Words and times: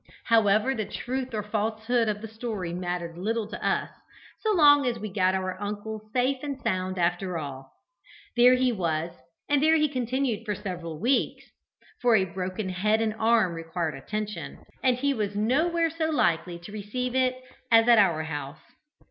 However, 0.23 0.73
the 0.73 0.87
truth 0.87 1.31
or 1.31 1.43
falsehood 1.43 2.09
of 2.09 2.21
the 2.21 2.27
story 2.27 2.73
mattered 2.73 3.19
little 3.19 3.45
to 3.47 3.63
us, 3.63 3.87
so 4.39 4.51
long 4.51 4.87
as 4.87 4.97
we 4.97 5.09
had 5.09 5.15
got 5.15 5.35
our 5.35 5.61
uncle 5.61 6.09
safe 6.11 6.37
and 6.41 6.59
sound 6.59 6.97
after 6.97 7.37
all. 7.37 7.71
There 8.35 8.55
he 8.55 8.71
was, 8.71 9.11
and 9.47 9.61
there 9.61 9.75
he 9.75 9.87
continued 9.87 10.43
for 10.43 10.55
several 10.55 10.99
weeks; 10.99 11.45
for 12.01 12.15
a 12.15 12.25
broken 12.25 12.69
head 12.69 12.99
and 12.99 13.13
arm 13.19 13.53
required 13.53 13.93
attention, 13.93 14.57
and 14.81 14.97
he 14.97 15.13
was 15.13 15.35
nowhere 15.35 15.91
so 15.91 16.05
likely 16.09 16.57
to 16.57 16.71
receive 16.71 17.13
it 17.13 17.39
as 17.71 17.87
at 17.87 17.99
our 17.99 18.23
house. 18.23 18.57